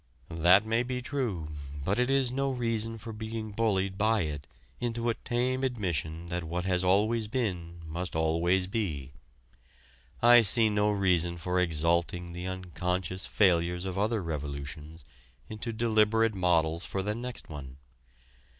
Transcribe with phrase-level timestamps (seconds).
[0.31, 1.49] That may be true,
[1.85, 4.47] but it is no reason for being bullied by it
[4.79, 9.11] into a tame admission that what has always been must always be.
[10.19, 15.03] I see no reason for exalting the unconscious failures of other revolutions
[15.49, 17.77] into deliberate models for the next one.